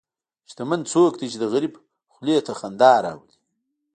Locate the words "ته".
2.45-2.51